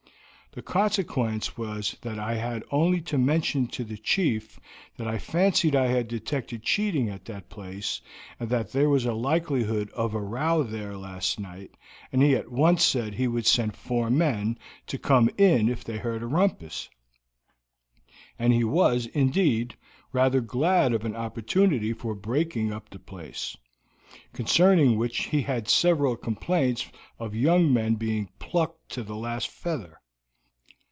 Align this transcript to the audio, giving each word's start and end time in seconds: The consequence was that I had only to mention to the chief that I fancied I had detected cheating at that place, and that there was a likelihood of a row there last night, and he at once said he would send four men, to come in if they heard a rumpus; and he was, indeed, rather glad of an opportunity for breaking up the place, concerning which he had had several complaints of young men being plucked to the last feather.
The 0.53 0.61
consequence 0.61 1.55
was 1.57 1.95
that 2.01 2.19
I 2.19 2.33
had 2.35 2.65
only 2.71 2.99
to 3.03 3.17
mention 3.17 3.67
to 3.67 3.85
the 3.85 3.95
chief 3.97 4.59
that 4.97 5.07
I 5.07 5.17
fancied 5.17 5.77
I 5.77 5.87
had 5.87 6.09
detected 6.09 6.61
cheating 6.61 7.07
at 7.07 7.23
that 7.23 7.47
place, 7.47 8.01
and 8.37 8.49
that 8.49 8.73
there 8.73 8.89
was 8.89 9.05
a 9.05 9.13
likelihood 9.13 9.89
of 9.91 10.13
a 10.13 10.19
row 10.19 10.63
there 10.63 10.97
last 10.97 11.39
night, 11.39 11.71
and 12.11 12.21
he 12.21 12.35
at 12.35 12.51
once 12.51 12.83
said 12.83 13.13
he 13.13 13.29
would 13.29 13.45
send 13.45 13.77
four 13.77 14.09
men, 14.09 14.59
to 14.87 14.97
come 14.99 15.29
in 15.37 15.69
if 15.69 15.85
they 15.85 15.99
heard 15.99 16.21
a 16.21 16.27
rumpus; 16.27 16.89
and 18.37 18.51
he 18.51 18.65
was, 18.65 19.05
indeed, 19.05 19.75
rather 20.11 20.41
glad 20.41 20.91
of 20.91 21.05
an 21.05 21.15
opportunity 21.15 21.93
for 21.93 22.13
breaking 22.13 22.73
up 22.73 22.89
the 22.89 22.99
place, 22.99 23.55
concerning 24.33 24.97
which 24.97 25.27
he 25.27 25.43
had 25.43 25.53
had 25.55 25.67
several 25.69 26.17
complaints 26.17 26.87
of 27.19 27.33
young 27.33 27.71
men 27.71 27.95
being 27.95 28.27
plucked 28.37 28.89
to 28.89 29.01
the 29.01 29.15
last 29.15 29.47
feather. 29.47 29.99